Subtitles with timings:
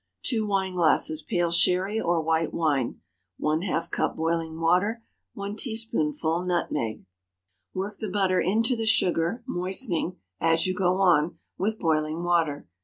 [0.23, 2.99] 2 wineglasses pale Sherry or white wine.
[3.39, 5.03] ½ cup boiling water.
[5.35, 7.05] 1 teaspoonful nutmeg.
[7.75, 12.67] Work the butter into the sugar, moistening, as you go on, with boiling water.